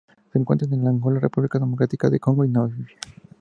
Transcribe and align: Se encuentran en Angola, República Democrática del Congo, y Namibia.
Se 0.33 0.39
encuentran 0.39 0.73
en 0.73 0.87
Angola, 0.87 1.19
República 1.19 1.59
Democrática 1.59 2.09
del 2.09 2.19
Congo, 2.19 2.43
y 2.43 2.49
Namibia. 2.49 2.97